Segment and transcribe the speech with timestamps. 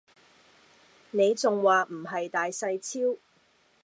[1.11, 3.19] 你仲話唔係大細超